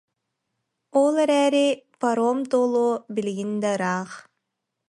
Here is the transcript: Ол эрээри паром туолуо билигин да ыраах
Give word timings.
Ол 1.01 1.13
эрээри 1.23 1.67
паром 1.99 2.39
туолуо 2.49 2.93
билигин 3.15 3.51
да 3.63 3.69
ыраах 3.75 4.11